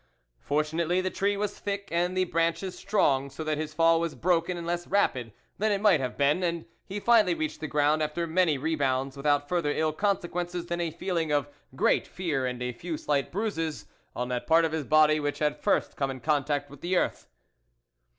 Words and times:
Fortu 0.43 0.73
nately 0.73 0.99
the 0.99 1.11
tree 1.11 1.37
was 1.37 1.59
thick, 1.59 1.87
and 1.91 2.17
the 2.17 2.23
branches 2.23 2.75
strong, 2.75 3.29
so 3.29 3.43
that 3.43 3.59
his 3.59 3.71
fall 3.75 3.99
was 3.99 4.15
broken 4.15 4.57
and 4.57 4.65
less 4.65 4.87
rapid 4.87 5.31
than 5.59 5.71
it 5.71 5.79
might 5.79 5.99
have 5.99 6.17
been, 6.17 6.41
and 6.41 6.65
he 6.87 6.99
finally 6.99 7.35
reached 7.35 7.59
the 7.59 7.67
ground, 7.67 8.01
after 8.01 8.25
many 8.25 8.57
re 8.57 8.73
bounds, 8.73 9.15
without 9.15 9.47
further 9.47 9.69
ill 9.71 9.93
consequences 9.93 10.65
than 10.65 10.81
a 10.81 10.89
feeling 10.89 11.31
of 11.31 11.47
great 11.75 12.07
fear 12.07 12.47
and 12.47 12.63
a 12.63 12.73
few 12.73 12.97
slight 12.97 13.31
bruises 13.31 13.85
on 14.15 14.27
that 14.29 14.47
part 14.47 14.65
of 14.65 14.71
his 14.71 14.85
body 14.85 15.19
which 15.19 15.37
had 15.37 15.61
first 15.61 15.95
come 15.95 16.09
in 16.09 16.19
contact 16.19 16.71
with 16.71 16.81
the 16.81 16.97
earth. 16.97 17.27